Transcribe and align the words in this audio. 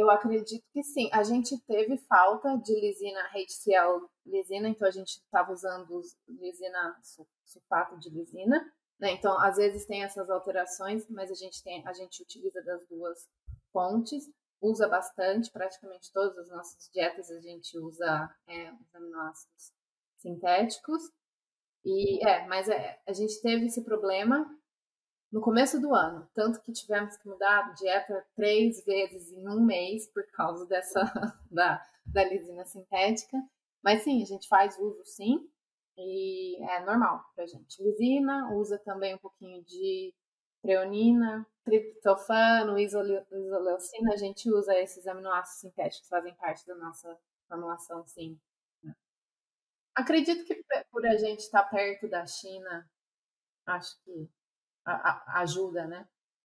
Eu 0.00 0.08
acredito 0.10 0.64
que 0.72 0.82
sim. 0.82 1.10
A 1.12 1.22
gente 1.22 1.58
teve 1.66 1.98
falta 1.98 2.56
de 2.56 2.74
lisina 2.74 3.20
HCl 3.34 4.08
lisina, 4.24 4.68
então 4.68 4.88
a 4.88 4.90
gente 4.90 5.16
estava 5.16 5.52
usando 5.52 6.00
lisina 6.26 6.96
sulfato 7.44 7.98
de 7.98 8.08
lisina, 8.08 8.58
né? 8.98 9.12
Então 9.12 9.38
às 9.38 9.56
vezes 9.56 9.84
tem 9.84 10.02
essas 10.02 10.30
alterações, 10.30 11.06
mas 11.10 11.30
a 11.30 11.34
gente 11.34 11.62
tem, 11.62 11.86
a 11.86 11.92
gente 11.92 12.22
utiliza 12.22 12.62
das 12.62 12.86
duas 12.88 13.28
fontes, 13.70 14.24
usa 14.62 14.88
bastante, 14.88 15.50
praticamente 15.52 16.10
todas 16.12 16.38
as 16.38 16.48
nossas 16.48 16.88
dietas 16.90 17.30
a 17.30 17.40
gente 17.40 17.78
usa 17.78 18.34
é, 18.48 18.72
os 18.72 18.94
aminoácidos 18.94 19.72
sintéticos. 20.16 21.02
E 21.84 22.26
é, 22.26 22.46
mas 22.46 22.70
é, 22.70 22.98
a 23.06 23.12
gente 23.12 23.38
teve 23.42 23.66
esse 23.66 23.84
problema 23.84 24.48
no 25.32 25.40
começo 25.40 25.80
do 25.80 25.94
ano, 25.94 26.28
tanto 26.34 26.60
que 26.60 26.72
tivemos 26.72 27.16
que 27.16 27.28
mudar 27.28 27.72
dieta 27.74 28.26
três 28.34 28.84
vezes 28.84 29.30
em 29.30 29.48
um 29.48 29.60
mês 29.60 30.08
por 30.08 30.24
causa 30.32 30.66
dessa 30.66 31.00
da, 31.50 31.80
da 32.04 32.24
lisina 32.24 32.64
sintética. 32.64 33.36
Mas 33.82 34.02
sim, 34.02 34.22
a 34.22 34.26
gente 34.26 34.48
faz 34.48 34.78
uso 34.78 35.04
sim, 35.04 35.48
e 35.96 36.62
é 36.62 36.84
normal 36.84 37.24
pra 37.34 37.46
gente. 37.46 37.82
Lisina, 37.82 38.52
usa 38.54 38.78
também 38.78 39.14
um 39.14 39.18
pouquinho 39.18 39.62
de 39.64 40.12
treonina, 40.62 41.46
triptofano, 41.64 42.78
isoleucina, 42.78 44.12
a 44.12 44.16
gente 44.16 44.50
usa 44.50 44.78
esses 44.78 45.06
aminoácidos 45.06 45.60
sintéticos, 45.60 46.08
fazem 46.08 46.34
parte 46.34 46.66
da 46.66 46.74
nossa 46.74 47.18
formulação, 47.48 48.06
sim. 48.06 48.38
Acredito 49.94 50.44
que 50.44 50.62
por 50.90 51.06
a 51.06 51.16
gente 51.16 51.40
estar 51.40 51.64
perto 51.64 52.08
da 52.08 52.26
China, 52.26 52.88
acho 53.66 54.00
que 54.02 54.28
a, 54.84 54.92
a, 54.92 55.40
ajuda, 55.40 55.86
né? 55.86 56.06